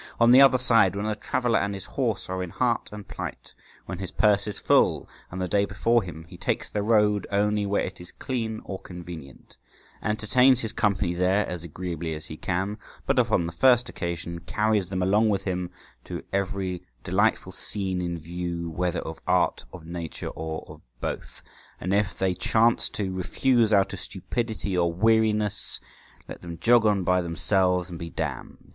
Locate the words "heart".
2.49-2.89